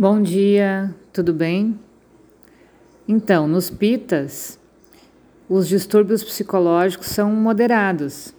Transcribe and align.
Bom 0.00 0.22
dia, 0.22 0.94
tudo 1.12 1.34
bem? 1.34 1.76
Então, 3.08 3.48
nos 3.48 3.68
pitas, 3.68 4.56
os 5.48 5.66
distúrbios 5.66 6.22
psicológicos 6.22 7.08
são 7.08 7.32
moderados. 7.32 8.32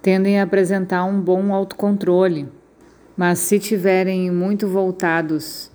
Tendem 0.00 0.38
a 0.38 0.44
apresentar 0.44 1.02
um 1.02 1.20
bom 1.20 1.52
autocontrole, 1.52 2.48
mas 3.16 3.40
se 3.40 3.58
tiverem 3.58 4.30
muito 4.30 4.68
voltados 4.68 5.68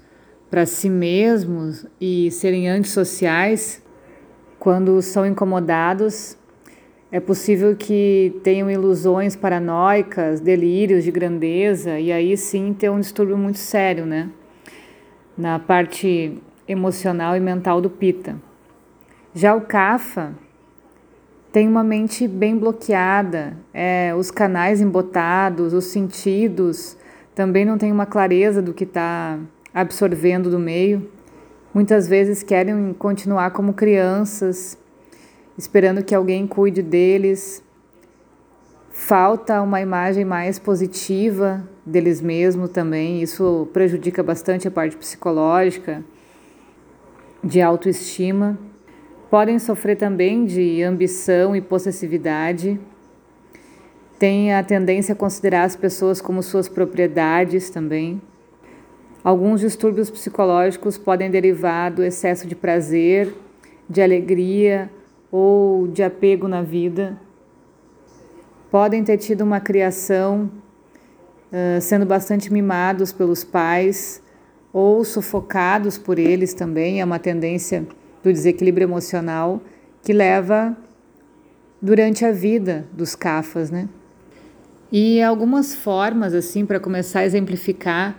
para 0.49 0.65
si 0.65 0.89
mesmos 0.89 1.85
e 1.99 2.31
serem 2.31 2.69
antissociais, 2.69 3.83
quando 4.57 5.01
são 5.01 5.25
incomodados, 5.25 6.37
é 7.11 7.19
possível 7.19 7.75
que 7.75 8.37
tenham 8.43 8.69
ilusões 8.69 9.35
paranoicas, 9.35 10.41
delírios 10.41 11.03
de 11.03 11.11
grandeza 11.11 11.99
e 11.99 12.11
aí 12.11 12.35
sim 12.35 12.73
ter 12.73 12.89
um 12.89 12.99
distúrbio 12.99 13.37
muito 13.37 13.59
sério, 13.59 14.05
né? 14.05 14.29
Na 15.37 15.57
parte 15.57 16.37
emocional 16.67 17.37
e 17.37 17.39
mental 17.39 17.79
do 17.79 17.89
Pita. 17.89 18.35
Já 19.33 19.55
o 19.55 19.61
Kapha 19.61 20.33
tem 21.51 21.67
uma 21.67 21.83
mente 21.83 22.27
bem 22.27 22.57
bloqueada, 22.57 23.55
é, 23.73 24.13
os 24.15 24.29
canais 24.29 24.81
embotados, 24.81 25.73
os 25.73 25.85
sentidos 25.85 26.97
também 27.33 27.63
não 27.63 27.77
tem 27.77 27.91
uma 27.91 28.05
clareza 28.05 28.61
do 28.61 28.73
que 28.73 28.83
está 28.83 29.39
absorvendo 29.73 30.49
do 30.49 30.59
meio. 30.59 31.09
Muitas 31.73 32.07
vezes 32.07 32.43
querem 32.43 32.93
continuar 32.93 33.51
como 33.51 33.73
crianças 33.73 34.77
esperando 35.57 36.03
que 36.03 36.13
alguém 36.13 36.45
cuide 36.45 36.81
deles. 36.81 37.63
Falta 38.91 39.61
uma 39.61 39.81
imagem 39.81 40.23
mais 40.23 40.59
positiva 40.59 41.67
deles 41.85 42.21
mesmos 42.21 42.69
também. 42.69 43.21
Isso 43.21 43.67
prejudica 43.73 44.21
bastante 44.21 44.67
a 44.67 44.71
parte 44.71 44.95
psicológica, 44.95 46.03
de 47.43 47.61
autoestima. 47.61 48.57
Podem 49.29 49.59
sofrer 49.59 49.97
também 49.97 50.45
de 50.45 50.83
ambição 50.83 51.55
e 51.55 51.61
possessividade. 51.61 52.79
Têm 54.19 54.53
a 54.53 54.63
tendência 54.63 55.13
a 55.13 55.15
considerar 55.15 55.63
as 55.63 55.75
pessoas 55.75 56.21
como 56.21 56.41
suas 56.41 56.67
propriedades 56.67 57.69
também. 57.69 58.21
Alguns 59.23 59.61
distúrbios 59.61 60.09
psicológicos 60.09 60.97
podem 60.97 61.29
derivar 61.29 61.91
do 61.91 62.03
excesso 62.03 62.47
de 62.47 62.55
prazer, 62.55 63.33
de 63.89 64.01
alegria 64.01 64.89
ou 65.39 65.87
de 65.87 66.01
apego 66.01 66.47
na 66.47 66.63
vida, 66.63 67.15
podem 68.71 69.03
ter 69.03 69.17
tido 69.17 69.41
uma 69.41 69.59
criação 69.59 70.49
uh, 71.51 71.79
sendo 71.79 72.07
bastante 72.07 72.51
mimados 72.51 73.11
pelos 73.11 73.43
pais 73.43 74.19
ou 74.73 75.05
sufocados 75.05 75.95
por 75.95 76.17
eles 76.17 76.55
também, 76.55 77.01
é 77.01 77.05
uma 77.05 77.19
tendência 77.19 77.87
do 78.23 78.33
desequilíbrio 78.33 78.85
emocional 78.85 79.61
que 80.01 80.11
leva 80.11 80.75
durante 81.79 82.25
a 82.25 82.31
vida 82.31 82.87
dos 82.91 83.13
cafas, 83.13 83.69
né? 83.69 83.87
E 84.91 85.21
algumas 85.21 85.75
formas 85.75 86.33
assim 86.33 86.65
para 86.65 86.79
começar 86.79 87.19
a 87.19 87.25
exemplificar 87.25 88.17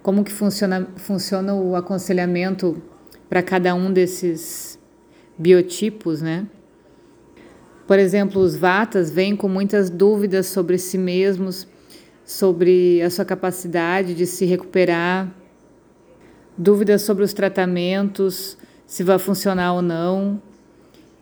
como 0.00 0.22
que 0.22 0.32
funciona, 0.32 0.88
funciona 0.96 1.54
o 1.54 1.74
aconselhamento 1.74 2.80
para 3.28 3.42
cada 3.42 3.74
um 3.74 3.92
desses 3.92 4.78
biotipos, 5.42 6.22
né? 6.22 6.46
Por 7.86 7.98
exemplo, 7.98 8.40
os 8.40 8.54
vatas 8.56 9.10
vêm 9.10 9.34
com 9.34 9.48
muitas 9.48 9.90
dúvidas 9.90 10.46
sobre 10.46 10.78
si 10.78 10.96
mesmos, 10.96 11.66
sobre 12.24 13.02
a 13.02 13.10
sua 13.10 13.24
capacidade 13.24 14.14
de 14.14 14.24
se 14.24 14.44
recuperar, 14.44 15.28
dúvidas 16.56 17.02
sobre 17.02 17.24
os 17.24 17.32
tratamentos, 17.32 18.56
se 18.86 19.02
vai 19.02 19.18
funcionar 19.18 19.74
ou 19.74 19.82
não, 19.82 20.40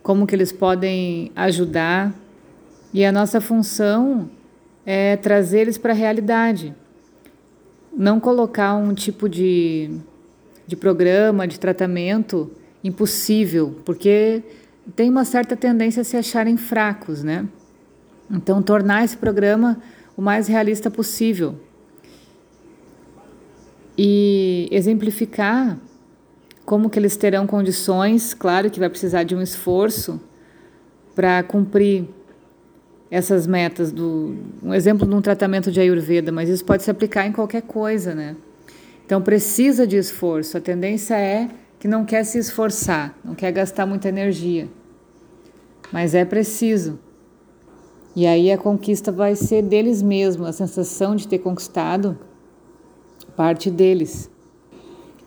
como 0.03 0.27
que 0.27 0.35
eles 0.35 0.51
podem 0.51 1.31
ajudar. 1.35 2.13
E 2.93 3.03
a 3.03 3.11
nossa 3.11 3.41
função 3.41 4.29
é 4.85 5.17
trazer 5.17 5.61
eles 5.61 5.79
para 5.79 5.93
a 5.93 5.95
realidade. 5.95 6.75
Não 7.91 8.19
colocar 8.19 8.75
um 8.75 8.93
tipo 8.93 9.27
de, 9.27 9.89
de 10.67 10.75
programa, 10.75 11.47
de 11.47 11.59
tratamento 11.59 12.51
impossível, 12.83 13.75
porque 13.85 14.43
tem 14.95 15.09
uma 15.09 15.25
certa 15.25 15.55
tendência 15.55 16.01
a 16.01 16.03
se 16.03 16.17
acharem 16.17 16.57
fracos, 16.57 17.23
né? 17.23 17.47
Então, 18.29 18.61
tornar 18.61 19.03
esse 19.03 19.17
programa 19.17 19.81
o 20.15 20.21
mais 20.21 20.47
realista 20.47 20.89
possível 20.89 21.55
e 23.97 24.67
exemplificar 24.71 25.77
como 26.65 26.89
que 26.89 26.97
eles 26.97 27.17
terão 27.17 27.45
condições, 27.45 28.33
claro 28.33 28.69
que 28.69 28.79
vai 28.79 28.89
precisar 28.89 29.23
de 29.23 29.35
um 29.35 29.41
esforço 29.41 30.19
para 31.13 31.43
cumprir 31.43 32.05
essas 33.09 33.45
metas 33.45 33.91
do 33.91 34.37
um 34.63 34.73
exemplo 34.73 35.05
de 35.05 35.13
um 35.13 35.21
tratamento 35.21 35.69
de 35.69 35.81
ayurveda, 35.81 36.31
mas 36.31 36.47
isso 36.47 36.63
pode 36.63 36.83
se 36.83 36.89
aplicar 36.89 37.27
em 37.27 37.33
qualquer 37.33 37.61
coisa, 37.63 38.15
né? 38.15 38.37
Então 39.05 39.21
precisa 39.21 39.85
de 39.85 39.97
esforço. 39.97 40.57
A 40.57 40.61
tendência 40.61 41.15
é 41.15 41.49
que 41.81 41.87
não 41.87 42.05
quer 42.05 42.23
se 42.23 42.37
esforçar, 42.37 43.17
não 43.25 43.33
quer 43.33 43.51
gastar 43.51 43.87
muita 43.87 44.07
energia. 44.07 44.69
Mas 45.91 46.13
é 46.13 46.23
preciso. 46.23 46.99
E 48.15 48.27
aí 48.27 48.51
a 48.51 48.57
conquista 48.57 49.11
vai 49.11 49.35
ser 49.35 49.63
deles 49.63 49.99
mesmos, 49.99 50.47
a 50.47 50.53
sensação 50.53 51.15
de 51.15 51.27
ter 51.27 51.39
conquistado 51.39 52.19
parte 53.35 53.71
deles. 53.71 54.29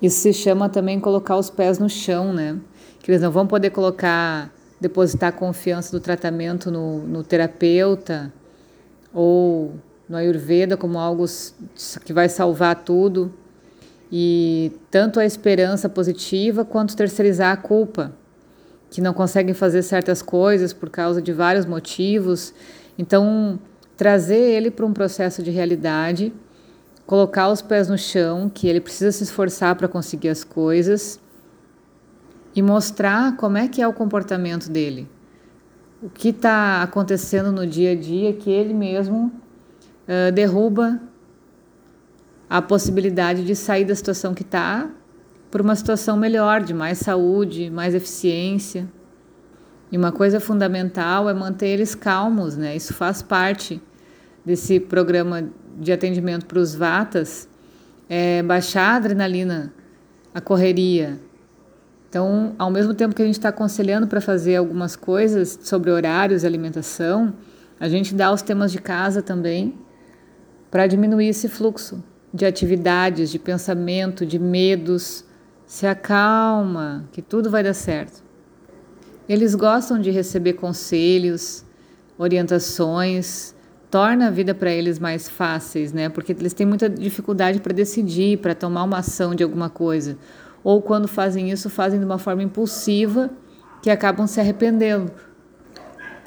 Isso 0.00 0.20
se 0.20 0.32
chama 0.32 0.68
também 0.68 1.00
colocar 1.00 1.36
os 1.36 1.50
pés 1.50 1.80
no 1.80 1.88
chão, 1.90 2.32
né? 2.32 2.60
Que 3.00 3.10
eles 3.10 3.20
não 3.20 3.32
vão 3.32 3.48
poder 3.48 3.70
colocar, 3.70 4.54
depositar 4.80 5.30
a 5.30 5.32
confiança 5.32 5.90
do 5.90 5.98
tratamento 5.98 6.70
no, 6.70 6.98
no 6.98 7.24
terapeuta 7.24 8.32
ou 9.12 9.74
no 10.08 10.16
Ayurveda 10.16 10.76
como 10.76 11.00
algo 11.00 11.24
que 12.04 12.12
vai 12.12 12.28
salvar 12.28 12.84
tudo 12.84 13.34
e 14.10 14.72
tanto 14.90 15.18
a 15.18 15.24
esperança 15.24 15.88
positiva 15.88 16.64
quanto 16.64 16.96
terceirizar 16.96 17.52
a 17.52 17.56
culpa, 17.56 18.12
que 18.90 19.00
não 19.00 19.12
conseguem 19.12 19.54
fazer 19.54 19.82
certas 19.82 20.22
coisas 20.22 20.72
por 20.72 20.88
causa 20.88 21.20
de 21.20 21.32
vários 21.32 21.66
motivos. 21.66 22.54
Então, 22.96 23.58
trazer 23.96 24.38
ele 24.38 24.70
para 24.70 24.86
um 24.86 24.92
processo 24.92 25.42
de 25.42 25.50
realidade, 25.50 26.32
colocar 27.06 27.50
os 27.50 27.60
pés 27.60 27.88
no 27.88 27.98
chão, 27.98 28.48
que 28.48 28.68
ele 28.68 28.80
precisa 28.80 29.10
se 29.10 29.24
esforçar 29.24 29.74
para 29.76 29.88
conseguir 29.88 30.28
as 30.28 30.44
coisas 30.44 31.20
e 32.54 32.62
mostrar 32.62 33.36
como 33.36 33.56
é 33.56 33.66
que 33.66 33.82
é 33.82 33.88
o 33.88 33.92
comportamento 33.92 34.70
dele. 34.70 35.08
O 36.02 36.08
que 36.08 36.28
está 36.28 36.82
acontecendo 36.82 37.50
no 37.50 37.66
dia 37.66 37.92
a 37.92 37.94
dia 37.94 38.32
que 38.32 38.50
ele 38.50 38.72
mesmo 38.72 39.32
uh, 40.06 40.30
derruba 40.32 41.00
a 42.54 42.62
possibilidade 42.62 43.44
de 43.44 43.56
sair 43.56 43.84
da 43.84 43.96
situação 43.96 44.32
que 44.32 44.42
está 44.42 44.88
por 45.50 45.60
uma 45.60 45.74
situação 45.74 46.16
melhor, 46.16 46.62
de 46.62 46.72
mais 46.72 46.98
saúde, 46.98 47.68
mais 47.68 47.96
eficiência. 47.96 48.88
E 49.90 49.98
uma 49.98 50.12
coisa 50.12 50.38
fundamental 50.38 51.28
é 51.28 51.34
manter 51.34 51.66
eles 51.66 51.96
calmos, 51.96 52.56
né? 52.56 52.76
Isso 52.76 52.94
faz 52.94 53.22
parte 53.22 53.82
desse 54.44 54.78
programa 54.78 55.48
de 55.80 55.90
atendimento 55.90 56.46
para 56.46 56.60
os 56.60 56.76
vatas, 56.76 57.48
é 58.08 58.40
baixar 58.40 58.92
a 58.92 58.96
adrenalina, 58.98 59.74
a 60.32 60.40
correria. 60.40 61.18
Então, 62.08 62.54
ao 62.56 62.70
mesmo 62.70 62.94
tempo 62.94 63.16
que 63.16 63.22
a 63.22 63.26
gente 63.26 63.34
está 63.34 63.48
aconselhando 63.48 64.06
para 64.06 64.20
fazer 64.20 64.54
algumas 64.54 64.94
coisas 64.94 65.58
sobre 65.60 65.90
horários 65.90 66.44
alimentação, 66.44 67.34
a 67.80 67.88
gente 67.88 68.14
dá 68.14 68.32
os 68.32 68.42
temas 68.42 68.70
de 68.70 68.78
casa 68.78 69.20
também 69.20 69.74
para 70.70 70.86
diminuir 70.86 71.26
esse 71.26 71.48
fluxo 71.48 72.13
de 72.34 72.44
atividades, 72.44 73.30
de 73.30 73.38
pensamento, 73.38 74.26
de 74.26 74.40
medos. 74.40 75.24
Se 75.64 75.86
acalma, 75.86 77.08
que 77.12 77.22
tudo 77.22 77.48
vai 77.48 77.62
dar 77.62 77.72
certo. 77.72 78.24
Eles 79.28 79.54
gostam 79.54 80.00
de 80.00 80.10
receber 80.10 80.54
conselhos, 80.54 81.64
orientações, 82.18 83.54
torna 83.88 84.26
a 84.26 84.30
vida 84.30 84.52
para 84.52 84.70
eles 84.70 84.98
mais 84.98 85.28
fáceis, 85.28 85.92
né? 85.92 86.08
Porque 86.08 86.32
eles 86.32 86.52
têm 86.52 86.66
muita 86.66 86.90
dificuldade 86.90 87.60
para 87.60 87.72
decidir, 87.72 88.38
para 88.38 88.54
tomar 88.54 88.82
uma 88.82 88.98
ação 88.98 89.34
de 89.34 89.44
alguma 89.44 89.70
coisa. 89.70 90.18
Ou 90.64 90.82
quando 90.82 91.06
fazem 91.06 91.50
isso, 91.50 91.70
fazem 91.70 92.00
de 92.00 92.04
uma 92.04 92.18
forma 92.18 92.42
impulsiva 92.42 93.30
que 93.80 93.90
acabam 93.90 94.26
se 94.26 94.40
arrependendo. 94.40 95.12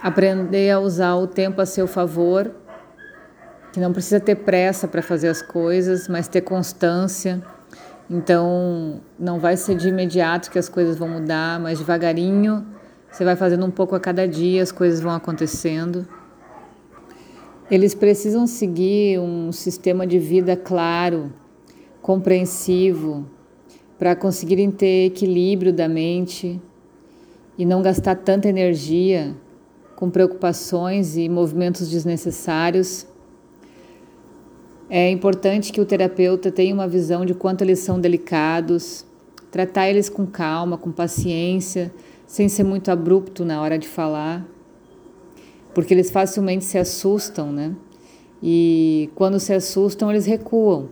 Aprender 0.02 0.72
a 0.72 0.80
usar 0.80 1.16
o 1.16 1.28
tempo 1.28 1.60
a 1.60 1.66
seu 1.66 1.86
favor 1.86 2.52
que 3.78 3.82
não 3.82 3.94
precisa 3.94 4.20
ter 4.20 4.34
pressa 4.34 4.88
para 4.88 5.04
fazer 5.04 5.28
as 5.28 5.40
coisas, 5.40 6.08
mas 6.08 6.28
ter 6.28 6.42
constância. 6.42 7.44
Então, 8.10 9.02
não 9.20 9.38
vai 9.40 9.56
ser 9.56 9.76
de 9.76 9.88
imediato 9.88 10.50
que 10.50 10.58
as 10.58 10.68
coisas 10.68 10.98
vão 10.98 11.08
mudar, 11.08 11.60
mas 11.60 11.78
devagarinho, 11.78 12.66
você 13.12 13.24
vai 13.24 13.36
fazendo 13.36 13.64
um 13.68 13.70
pouco 13.70 13.94
a 13.94 14.00
cada 14.00 14.28
dia, 14.28 14.64
as 14.64 14.72
coisas 14.72 15.00
vão 15.00 15.12
acontecendo. 15.12 16.08
Eles 17.70 17.94
precisam 17.94 18.48
seguir 18.48 19.20
um 19.20 19.52
sistema 19.52 20.08
de 20.08 20.18
vida 20.18 20.58
claro, 20.58 21.32
compreensivo, 22.02 23.28
para 24.00 24.16
conseguirem 24.16 24.72
ter 24.72 25.06
equilíbrio 25.06 25.72
da 25.72 25.88
mente 25.88 26.60
e 27.56 27.64
não 27.64 27.84
gastar 27.84 28.16
tanta 28.16 28.50
energia 28.50 29.36
com 29.96 30.10
preocupações 30.10 31.16
e 31.16 31.30
movimentos 31.30 31.88
desnecessários. 31.88 33.06
É 34.90 35.12
importante 35.12 35.74
que 35.74 35.82
o 35.82 35.86
terapeuta 35.86 36.50
tenha 36.50 36.74
uma 36.74 36.88
visão 36.88 37.26
de 37.26 37.34
quanto 37.34 37.62
eles 37.62 37.80
são 37.80 38.00
delicados, 38.00 39.06
tratar 39.52 39.90
eles 39.90 40.08
com 40.08 40.26
calma, 40.26 40.78
com 40.78 40.92
paciência, 40.92 41.94
sem 42.26 42.48
ser 42.48 42.64
muito 42.64 42.90
abrupto 42.90 43.44
na 43.44 43.62
hora 43.62 43.78
de 43.78 43.88
falar, 43.88 44.48
porque 45.74 45.94
eles 45.94 46.10
facilmente 46.10 46.64
se 46.64 46.78
assustam, 46.78 47.52
né? 47.52 47.76
E 48.42 49.10
quando 49.16 49.40
se 49.40 49.54
assustam, 49.54 50.10
eles 50.10 50.26
recuam. 50.26 50.90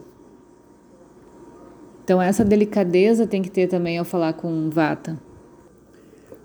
Então, 2.04 2.22
essa 2.22 2.44
delicadeza 2.44 3.26
tem 3.26 3.42
que 3.42 3.50
ter 3.50 3.68
também 3.68 3.98
ao 3.98 4.06
falar 4.06 4.34
com 4.34 4.70
Vata. 4.70 5.20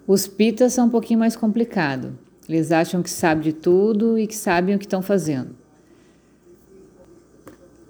Os 0.06 0.26
pitas 0.26 0.72
são 0.72 0.86
um 0.86 0.90
pouquinho 0.90 1.20
mais 1.20 1.36
complicado. 1.36 2.18
Eles 2.48 2.72
acham 2.72 3.02
que 3.02 3.10
sabem 3.10 3.44
de 3.44 3.52
tudo 3.52 4.18
e 4.18 4.26
que 4.26 4.34
sabem 4.36 4.74
o 4.74 4.78
que 4.78 4.86
estão 4.86 5.02
fazendo. 5.02 5.59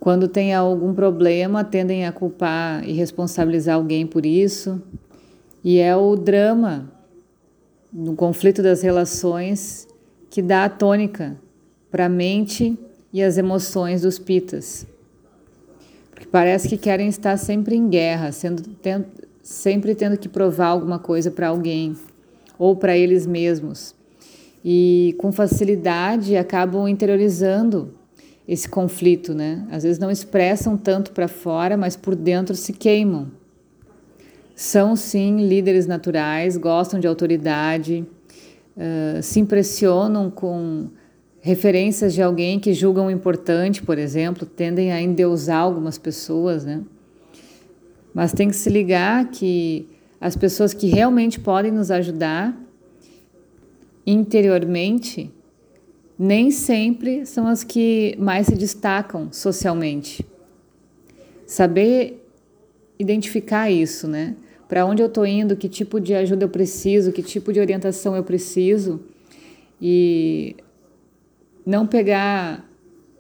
Quando 0.01 0.29
tem 0.29 0.55
algum 0.55 0.95
problema, 0.95 1.63
tendem 1.63 2.07
a 2.07 2.13
culpar 2.13 2.89
e 2.89 2.93
responsabilizar 2.93 3.75
alguém 3.75 4.07
por 4.07 4.25
isso. 4.25 4.81
E 5.63 5.79
é 5.79 5.95
o 5.95 6.17
drama 6.17 6.91
no 7.93 8.17
conflito 8.17 8.63
das 8.63 8.81
relações 8.81 9.87
que 10.31 10.41
dá 10.41 10.65
a 10.65 10.71
tônica 10.71 11.37
para 11.91 12.07
a 12.07 12.09
mente 12.09 12.79
e 13.13 13.23
as 13.23 13.37
emoções 13.37 14.01
dos 14.01 14.19
pitas. 14.19 14.87
Porque 16.11 16.27
parece 16.27 16.67
que 16.67 16.79
querem 16.79 17.09
estar 17.09 17.37
sempre 17.37 17.77
em 17.77 17.87
guerra, 17.87 18.33
sendo, 18.33 18.63
tendo, 18.81 19.05
sempre 19.43 19.95
tendo 19.95 20.17
que 20.17 20.31
provar 20.31 20.69
alguma 20.69 20.99
coisa 20.99 21.31
para 21.31 21.49
alguém 21.49 21.95
ou 22.59 22.75
para 22.75 22.97
eles 22.97 23.27
mesmos. 23.27 23.95
E 24.65 25.15
com 25.19 25.31
facilidade 25.31 26.39
acabam 26.39 26.89
interiorizando 26.89 28.00
esse 28.51 28.69
conflito, 28.69 29.33
né? 29.33 29.65
Às 29.71 29.85
vezes 29.85 30.01
não 30.01 30.11
expressam 30.11 30.77
tanto 30.77 31.13
para 31.13 31.29
fora, 31.29 31.77
mas 31.77 31.95
por 31.95 32.17
dentro 32.17 32.57
se 32.57 32.73
queimam. 32.73 33.29
São 34.57 34.97
sim 34.97 35.47
líderes 35.47 35.87
naturais, 35.87 36.57
gostam 36.57 36.99
de 36.99 37.07
autoridade, 37.07 38.05
uh, 38.77 39.23
se 39.23 39.39
impressionam 39.39 40.29
com 40.29 40.89
referências 41.41 42.13
de 42.13 42.23
alguém 42.23 42.59
que 42.59 42.75
julgam 42.75 43.09
importante, 43.09 43.85
por 43.85 43.97
exemplo, 43.99 44.45
tendem 44.45 44.91
a 44.91 45.01
endeusar 45.01 45.61
algumas 45.61 45.97
pessoas, 45.97 46.65
né? 46.65 46.83
Mas 48.13 48.33
tem 48.33 48.49
que 48.49 48.57
se 48.57 48.69
ligar 48.69 49.31
que 49.31 49.87
as 50.21 50.35
pessoas 50.35 50.75
que 50.75 50.89
realmente 50.89 51.39
podem 51.39 51.71
nos 51.71 51.89
ajudar 51.93 52.53
interiormente 54.05 55.33
nem 56.23 56.51
sempre 56.51 57.25
são 57.25 57.47
as 57.47 57.65
que 57.65 58.15
mais 58.19 58.47
se 58.47 58.55
destacam 58.55 59.33
socialmente. 59.33 60.23
Saber 61.47 62.23
identificar 62.99 63.71
isso, 63.71 64.07
né? 64.07 64.37
Para 64.69 64.85
onde 64.85 65.03
eu 65.03 65.07
estou 65.07 65.25
indo, 65.25 65.57
que 65.57 65.67
tipo 65.67 65.99
de 65.99 66.15
ajuda 66.15 66.45
eu 66.45 66.51
preciso, 66.51 67.11
que 67.11 67.23
tipo 67.23 67.55
de 67.55 67.59
orientação 67.59 68.15
eu 68.15 68.23
preciso 68.23 69.01
e 69.81 70.57
não 71.65 71.87
pegar 71.87 72.69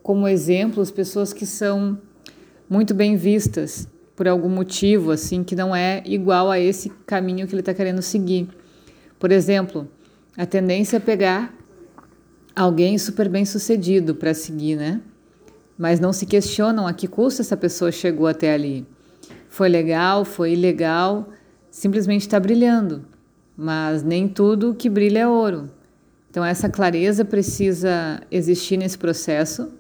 como 0.03 0.29
exemplo 0.29 0.83
as 0.83 0.91
pessoas 0.91 1.33
que 1.33 1.47
são 1.47 1.99
muito 2.69 2.93
bem 2.93 3.17
vistas 3.17 3.89
por 4.15 4.29
algum 4.29 4.51
motivo, 4.51 5.11
assim, 5.11 5.43
que 5.43 5.57
não 5.57 5.75
é 5.75 6.03
igual 6.05 6.51
a 6.51 6.61
esse 6.61 6.91
caminho 7.07 7.47
que 7.47 7.55
ele 7.55 7.63
está 7.63 7.73
querendo 7.73 8.03
seguir. 8.03 8.47
Por 9.19 9.33
exemplo, 9.33 9.89
a 10.37 10.45
tendência 10.45 10.99
é 10.99 11.01
pegar 11.01 11.59
alguém 12.61 12.99
super 12.99 13.29
bem 13.29 13.45
sucedido 13.45 14.15
para 14.15 14.35
seguir, 14.35 14.77
né? 14.77 15.01
Mas 15.79 15.99
não 15.99 16.13
se 16.13 16.27
questionam 16.27 16.87
a 16.87 16.93
que 16.93 17.09
custo 17.09 17.41
essa 17.41 17.57
pessoa 17.57 17.91
chegou 17.91 18.27
até 18.27 18.53
ali. 18.53 18.87
Foi 19.49 19.69
legal, 19.69 20.25
foi 20.25 20.53
ilegal, 20.53 21.31
simplesmente 21.71 22.23
está 22.23 22.39
brilhando. 22.39 23.05
Mas 23.57 24.03
nem 24.03 24.29
tudo 24.29 24.75
que 24.75 24.91
brilha 24.91 25.21
é 25.21 25.27
ouro. 25.27 25.71
Então, 26.31 26.45
essa 26.45 26.69
clareza 26.69 27.25
precisa 27.25 28.21
existir 28.31 28.77
nesse 28.77 28.97
processo 28.97 29.71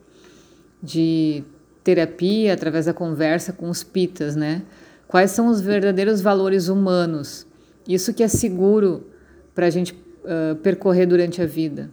de 0.83 1.45
terapia, 1.85 2.55
através 2.55 2.87
da 2.87 2.95
conversa 2.95 3.53
com 3.53 3.69
os 3.69 3.83
pitas, 3.83 4.35
né? 4.35 4.63
Quais 5.07 5.31
são 5.31 5.49
os 5.49 5.61
verdadeiros 5.61 6.21
valores 6.21 6.69
humanos? 6.69 7.47
Isso 7.87 8.15
que 8.15 8.23
é 8.23 8.29
seguro 8.29 9.07
para 9.55 9.67
a 9.67 9.71
gente 9.71 9.93
uh, 9.93 10.57
percorrer 10.57 11.07
durante 11.07 11.43
a 11.43 11.47
vida. 11.47 11.91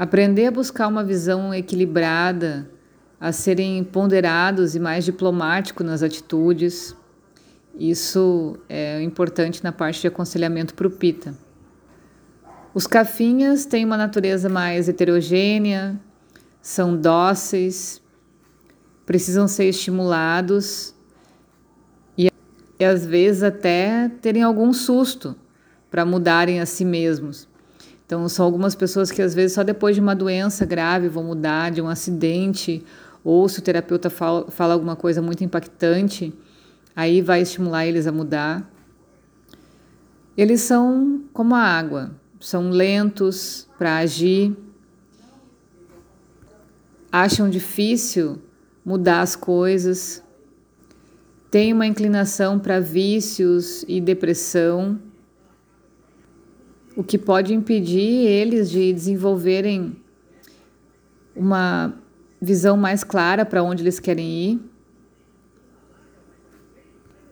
Aprender 0.00 0.46
a 0.46 0.50
buscar 0.50 0.88
uma 0.88 1.04
visão 1.04 1.52
equilibrada, 1.52 2.70
a 3.20 3.32
serem 3.32 3.84
ponderados 3.84 4.74
e 4.74 4.80
mais 4.80 5.04
diplomáticos 5.04 5.84
nas 5.84 6.02
atitudes. 6.02 6.96
Isso 7.78 8.58
é 8.66 9.02
importante 9.02 9.62
na 9.62 9.72
parte 9.72 10.00
de 10.00 10.06
aconselhamento 10.06 10.72
para 10.72 10.86
o 10.86 10.90
Pita. 10.90 11.34
Os 12.72 12.86
cafinhas 12.86 13.66
têm 13.66 13.84
uma 13.84 13.98
natureza 13.98 14.48
mais 14.48 14.88
heterogênea, 14.88 16.00
são 16.62 16.96
dóceis, 16.96 18.00
precisam 19.04 19.46
ser 19.46 19.66
estimulados 19.66 20.94
e, 22.16 22.32
e 22.78 22.84
às 22.86 23.04
vezes 23.04 23.42
até 23.42 24.08
terem 24.22 24.42
algum 24.42 24.72
susto 24.72 25.36
para 25.90 26.06
mudarem 26.06 26.58
a 26.58 26.64
si 26.64 26.86
mesmos. 26.86 27.49
Então, 28.10 28.28
são 28.28 28.44
algumas 28.44 28.74
pessoas 28.74 29.08
que 29.12 29.22
às 29.22 29.32
vezes 29.32 29.52
só 29.52 29.62
depois 29.62 29.94
de 29.94 30.00
uma 30.00 30.16
doença 30.16 30.66
grave 30.66 31.06
vão 31.06 31.22
mudar, 31.22 31.70
de 31.70 31.80
um 31.80 31.86
acidente, 31.86 32.84
ou 33.22 33.48
se 33.48 33.60
o 33.60 33.62
terapeuta 33.62 34.10
fala, 34.10 34.50
fala 34.50 34.74
alguma 34.74 34.96
coisa 34.96 35.22
muito 35.22 35.44
impactante, 35.44 36.34
aí 36.96 37.22
vai 37.22 37.40
estimular 37.42 37.86
eles 37.86 38.08
a 38.08 38.12
mudar. 38.12 38.68
Eles 40.36 40.60
são 40.60 41.22
como 41.32 41.54
a 41.54 41.60
água, 41.60 42.10
são 42.40 42.70
lentos 42.70 43.68
para 43.78 43.98
agir, 43.98 44.56
acham 47.12 47.48
difícil 47.48 48.42
mudar 48.84 49.20
as 49.20 49.36
coisas, 49.36 50.20
têm 51.48 51.72
uma 51.72 51.86
inclinação 51.86 52.58
para 52.58 52.80
vícios 52.80 53.84
e 53.86 54.00
depressão, 54.00 54.98
o 57.00 57.02
que 57.02 57.16
pode 57.16 57.54
impedir 57.54 58.26
eles 58.26 58.70
de 58.70 58.92
desenvolverem 58.92 59.96
uma 61.34 61.94
visão 62.38 62.76
mais 62.76 63.02
clara 63.02 63.42
para 63.42 63.62
onde 63.62 63.82
eles 63.82 63.98
querem 63.98 64.28
ir 64.28 64.60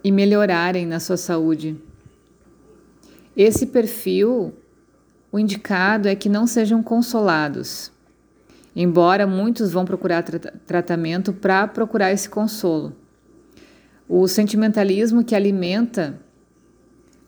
e 0.03 0.11
melhorarem 0.11 0.87
na 0.87 0.99
sua 0.99 1.19
saúde. 1.19 1.77
Esse 3.37 3.67
perfil 3.67 4.55
o 5.31 5.39
indicado 5.39 6.09
é 6.09 6.15
que 6.15 6.31
não 6.31 6.47
sejam 6.47 6.83
consolados, 6.83 7.93
embora 8.75 9.27
muitos 9.27 9.71
vão 9.71 9.85
procurar 9.85 10.23
tra 10.23 10.51
tratamento 10.67 11.31
para 11.31 11.69
procurar 11.69 12.11
esse 12.11 12.31
consolo. 12.31 12.97
O 14.09 14.27
sentimentalismo 14.27 15.23
que 15.23 15.35
alimenta 15.35 16.19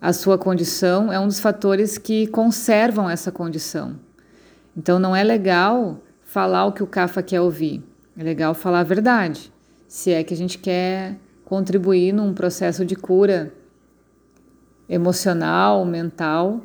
a 0.00 0.12
sua 0.12 0.38
condição 0.38 1.12
é 1.12 1.20
um 1.20 1.26
dos 1.26 1.40
fatores 1.40 1.98
que 1.98 2.26
conservam 2.28 3.08
essa 3.08 3.30
condição. 3.30 3.96
Então 4.76 4.98
não 4.98 5.14
é 5.14 5.22
legal 5.22 6.00
falar 6.22 6.64
o 6.64 6.72
que 6.72 6.82
o 6.82 6.86
Cafa 6.86 7.22
quer 7.22 7.40
ouvir, 7.40 7.82
é 8.16 8.22
legal 8.22 8.54
falar 8.54 8.80
a 8.80 8.84
verdade, 8.84 9.52
se 9.86 10.10
é 10.10 10.24
que 10.24 10.32
a 10.32 10.36
gente 10.36 10.58
quer 10.58 11.16
contribuir 11.44 12.12
num 12.12 12.32
processo 12.32 12.84
de 12.84 12.94
cura 12.96 13.52
emocional, 14.88 15.84
mental 15.84 16.60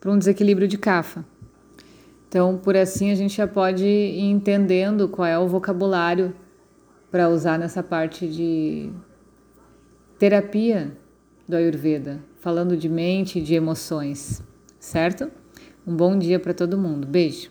para 0.00 0.10
um 0.10 0.18
desequilíbrio 0.18 0.66
de 0.66 0.78
cafa. 0.78 1.24
Então, 2.28 2.56
por 2.56 2.76
assim, 2.76 3.10
a 3.10 3.14
gente 3.14 3.36
já 3.36 3.46
pode 3.46 3.84
ir 3.84 4.20
entendendo 4.20 5.08
qual 5.08 5.26
é 5.26 5.38
o 5.38 5.46
vocabulário 5.46 6.34
para 7.10 7.28
usar 7.28 7.58
nessa 7.58 7.82
parte 7.82 8.26
de 8.26 8.90
terapia 10.18 10.96
do 11.50 11.56
Ayurveda, 11.56 12.20
falando 12.38 12.76
de 12.76 12.88
mente 12.88 13.40
e 13.40 13.42
de 13.42 13.54
emoções, 13.54 14.40
certo? 14.78 15.30
Um 15.84 15.94
bom 15.94 16.16
dia 16.16 16.38
para 16.38 16.54
todo 16.54 16.78
mundo. 16.78 17.06
Beijo. 17.06 17.50